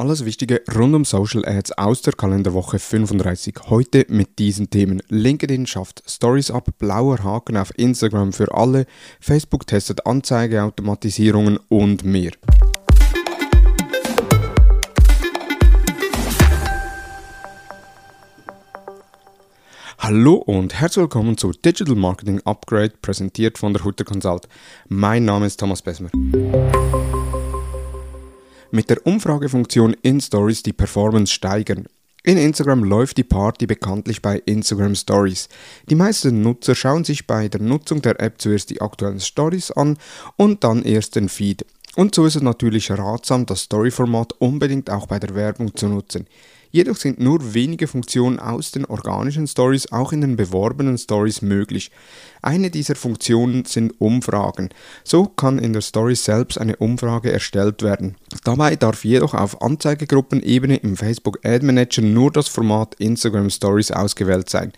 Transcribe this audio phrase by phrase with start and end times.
[0.00, 3.56] Alles Wichtige rund um Social Ads aus der Kalenderwoche 35.
[3.68, 5.02] Heute mit diesen Themen.
[5.10, 8.86] LinkedIn schafft Stories ab, blauer Haken auf Instagram für alle,
[9.20, 12.32] Facebook testet Anzeigeautomatisierungen und mehr.
[19.98, 24.48] Hallo und herzlich willkommen zu Digital Marketing Upgrade, präsentiert von der Hutter Consult.
[24.88, 26.08] Mein Name ist Thomas Besmer.
[28.72, 31.86] Mit der Umfragefunktion in Stories die Performance steigern.
[32.22, 35.48] In Instagram läuft die Party bekanntlich bei Instagram Stories.
[35.88, 39.98] Die meisten Nutzer schauen sich bei der Nutzung der App zuerst die aktuellen Stories an
[40.36, 41.66] und dann erst den Feed.
[41.96, 46.28] Und so ist es natürlich ratsam, das Story-Format unbedingt auch bei der Werbung zu nutzen.
[46.72, 51.90] Jedoch sind nur wenige Funktionen aus den organischen Stories auch in den beworbenen Stories möglich.
[52.42, 54.70] Eine dieser Funktionen sind Umfragen.
[55.02, 58.16] So kann in der Story selbst eine Umfrage erstellt werden.
[58.44, 64.48] Dabei darf jedoch auf Anzeigegruppenebene im Facebook Ad Manager nur das Format Instagram Stories ausgewählt
[64.48, 64.72] sein.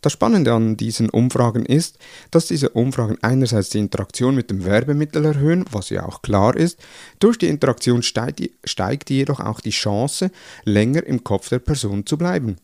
[0.00, 1.98] Das Spannende an diesen Umfragen ist,
[2.30, 6.78] dass diese Umfragen einerseits die Interaktion mit dem Werbemittel erhöhen, was ja auch klar ist,
[7.18, 10.30] durch die Interaktion steigt, steigt jedoch auch die Chance,
[10.64, 12.58] länger im Kopf der Person zu bleiben.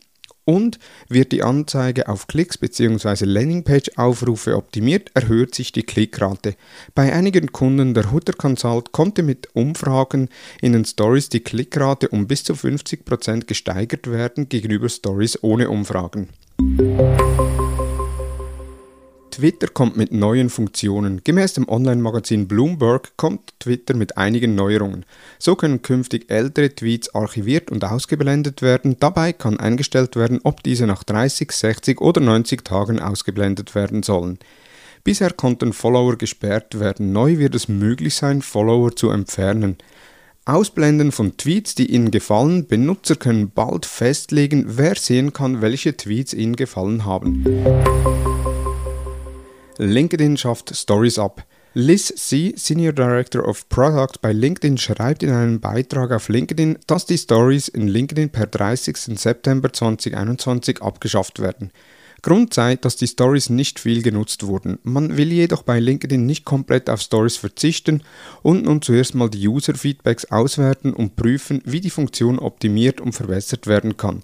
[0.47, 0.77] Und
[1.09, 3.25] wird die Anzeige auf Klicks bzw.
[3.25, 6.55] Landingpage-Aufrufe optimiert, erhöht sich die Klickrate.
[6.93, 10.29] Bei einigen Kunden der Hutter Consult konnte mit Umfragen
[10.61, 16.29] in den Stories die Klickrate um bis zu 50% gesteigert werden gegenüber Stories ohne Umfragen.
[19.35, 21.21] Twitter kommt mit neuen Funktionen.
[21.23, 25.05] Gemäß dem Online-Magazin Bloomberg kommt Twitter mit einigen Neuerungen.
[25.39, 28.95] So können künftig ältere Tweets archiviert und ausgeblendet werden.
[28.97, 34.39] Dabei kann eingestellt werden, ob diese nach 30, 60 oder 90 Tagen ausgeblendet werden sollen.
[35.03, 37.11] Bisher konnten Follower gesperrt werden.
[37.11, 39.77] Neu wird es möglich sein, Follower zu entfernen.
[40.47, 42.67] Ausblenden von Tweets, die Ihnen gefallen.
[42.67, 47.43] Benutzer können bald festlegen, wer sehen kann, welche Tweets Ihnen gefallen haben.
[49.79, 51.43] LinkedIn schafft Stories ab.
[51.73, 57.07] Liz C., Senior Director of Product bei LinkedIn, schreibt in einem Beitrag auf LinkedIn, dass
[57.07, 59.19] die Stories in LinkedIn per 30.
[59.19, 61.71] September 2021 abgeschafft werden.
[62.21, 64.79] Grund sei, dass die Stories nicht viel genutzt wurden.
[64.83, 68.01] Man will jedoch bei LinkedIn nicht komplett auf Stories verzichten
[68.41, 73.67] und nun zuerst mal die User-Feedbacks auswerten und prüfen, wie die Funktion optimiert und verbessert
[73.67, 74.23] werden kann.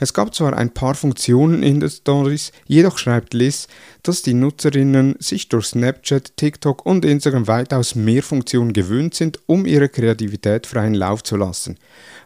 [0.00, 3.68] Es gab zwar ein paar Funktionen in den Stories, jedoch schreibt Liz,
[4.02, 9.66] dass die Nutzerinnen sich durch Snapchat, TikTok und Instagram weitaus mehr Funktionen gewöhnt sind, um
[9.66, 11.78] ihre Kreativität freien Lauf zu lassen.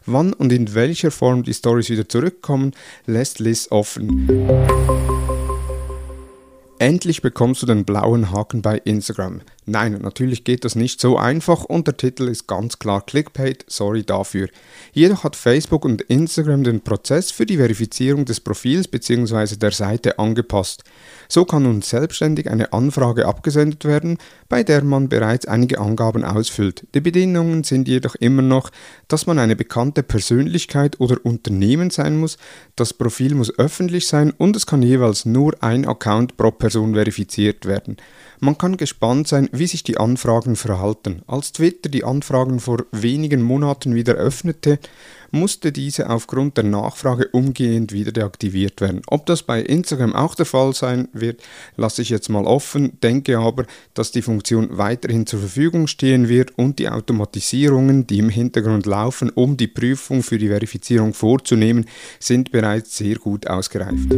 [0.05, 2.71] Wann und in welcher Form die Stories wieder zurückkommen,
[3.05, 5.16] lässt Liz offen.
[6.79, 9.41] Endlich bekommst du den blauen Haken bei Instagram.
[9.69, 14.01] Nein, natürlich geht das nicht so einfach und der Titel ist ganz klar Clickbait, sorry
[14.01, 14.47] dafür.
[14.93, 19.57] Jedoch hat Facebook und Instagram den Prozess für die Verifizierung des Profils bzw.
[19.57, 20.85] der Seite angepasst.
[21.27, 26.87] So kann nun selbstständig eine Anfrage abgesendet werden, bei der man bereits einige Angaben ausfüllt.
[26.93, 28.71] Die Bedingungen sind jedoch immer noch,
[29.09, 32.37] dass man eine bekannte Persönlichkeit oder Unternehmen sein muss,
[32.77, 37.65] das Profil muss öffentlich sein und es kann jeweils nur ein Account pro Person verifiziert
[37.65, 37.97] werden.
[38.39, 41.21] Man kann gespannt sein, wie sich die Anfragen verhalten.
[41.27, 44.79] Als Twitter die Anfragen vor wenigen Monaten wieder öffnete,
[45.31, 49.01] musste diese aufgrund der Nachfrage umgehend wieder deaktiviert werden.
[49.07, 51.41] Ob das bei Instagram auch der Fall sein wird,
[51.75, 56.57] lasse ich jetzt mal offen, denke aber, dass die Funktion weiterhin zur Verfügung stehen wird
[56.57, 61.85] und die Automatisierungen, die im Hintergrund laufen, um die Prüfung für die Verifizierung vorzunehmen,
[62.19, 64.13] sind bereits sehr gut ausgereift.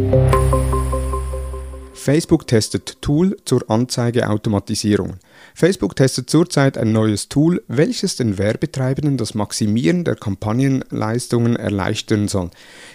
[2.09, 5.17] Facebook testet Tool zur Anzeigeautomatisierung.
[5.53, 12.49] Facebook testet zurzeit ein neues Tool, welches den Werbetreibenden das Maximieren der Kampagnenleistungen erleichtern soll.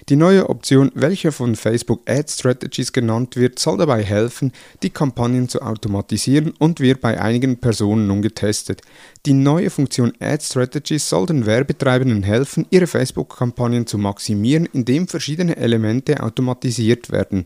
[0.09, 4.51] Die neue Option, welche von Facebook Ad Strategies genannt wird, soll dabei helfen,
[4.83, 8.83] die Kampagnen zu automatisieren und wird bei einigen Personen nun getestet.
[9.27, 15.57] Die neue Funktion Ad Strategies soll den Werbetreibenden helfen, ihre Facebook-Kampagnen zu maximieren, indem verschiedene
[15.57, 17.45] Elemente automatisiert werden,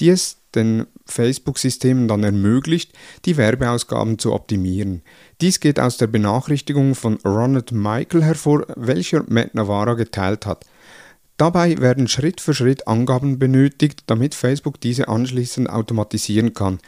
[0.00, 2.92] die es den Facebook-Systemen dann ermöglicht,
[3.24, 5.02] die Werbeausgaben zu optimieren.
[5.40, 10.64] Dies geht aus der Benachrichtigung von Ronald Michael hervor, welcher Matt Navarra geteilt hat.
[11.36, 16.78] Dabei werden Schritt für Schritt Angaben benötigt, damit Facebook diese anschließend automatisieren kann.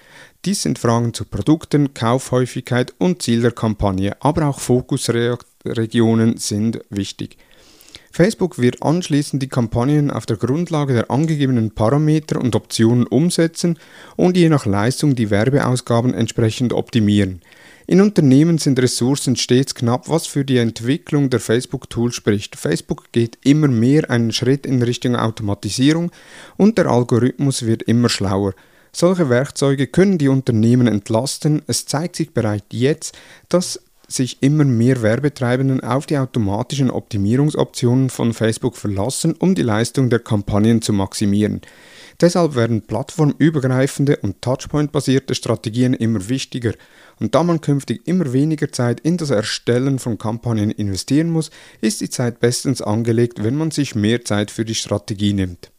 [0.44, 7.38] Dies sind Fragen zu Produkten, Kaufhäufigkeit und Ziel der Kampagne, aber auch Fokusregionen sind wichtig.
[8.14, 13.76] Facebook wird anschließend die Kampagnen auf der Grundlage der angegebenen Parameter und Optionen umsetzen
[14.14, 17.42] und je nach Leistung die Werbeausgaben entsprechend optimieren.
[17.88, 22.54] In Unternehmen sind Ressourcen stets knapp, was für die Entwicklung der Facebook-Tools spricht.
[22.54, 26.12] Facebook geht immer mehr einen Schritt in Richtung Automatisierung
[26.56, 28.54] und der Algorithmus wird immer schlauer.
[28.92, 31.62] Solche Werkzeuge können die Unternehmen entlasten.
[31.66, 33.18] Es zeigt sich bereits jetzt,
[33.48, 40.10] dass sich immer mehr Werbetreibenden auf die automatischen Optimierungsoptionen von Facebook verlassen, um die Leistung
[40.10, 41.60] der Kampagnen zu maximieren.
[42.20, 46.72] Deshalb werden plattformübergreifende und Touchpoint-basierte Strategien immer wichtiger.
[47.20, 51.50] Und da man künftig immer weniger Zeit in das Erstellen von Kampagnen investieren muss,
[51.80, 55.70] ist die Zeit bestens angelegt, wenn man sich mehr Zeit für die Strategie nimmt.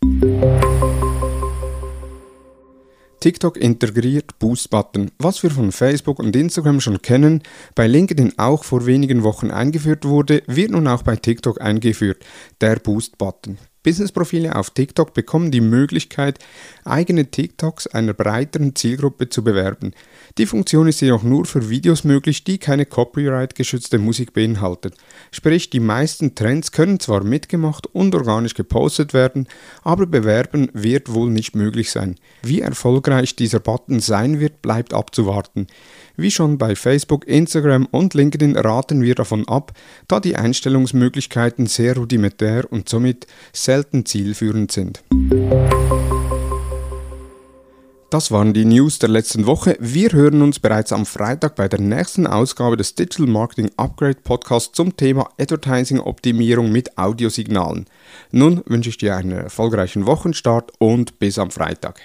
[3.26, 7.42] TikTok integriert Boost-Button, was wir von Facebook und Instagram schon kennen,
[7.74, 12.24] bei LinkedIn auch vor wenigen Wochen eingeführt wurde, wird nun auch bei TikTok eingeführt,
[12.62, 13.58] der Boost-Button.
[13.86, 16.40] Businessprofile auf TikTok bekommen die Möglichkeit,
[16.86, 19.94] eigene TikToks einer breiteren Zielgruppe zu bewerben.
[20.40, 24.92] Die Funktion ist jedoch nur für Videos möglich, die keine copyright-geschützte Musik beinhalten.
[25.32, 29.48] Sprich, die meisten Trends können zwar mitgemacht und organisch gepostet werden,
[29.84, 32.16] aber bewerben wird wohl nicht möglich sein.
[32.42, 35.68] Wie erfolgreich dieser Button sein wird, bleibt abzuwarten.
[36.18, 39.74] Wie schon bei Facebook, Instagram und LinkedIn raten wir davon ab,
[40.08, 45.04] da die Einstellungsmöglichkeiten sehr rudimentär und somit selten zielführend sind.
[48.16, 49.76] Das waren die News der letzten Woche.
[49.82, 54.72] Wir hören uns bereits am Freitag bei der nächsten Ausgabe des Digital Marketing Upgrade Podcasts
[54.72, 57.88] zum Thema Advertising Optimierung mit Audiosignalen.
[58.32, 62.00] Nun wünsche ich dir einen erfolgreichen Wochenstart und bis am Freitag.